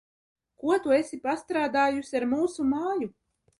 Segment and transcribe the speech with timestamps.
[0.63, 3.15] Ko tu esi pastrādājusi ar mūsu māju?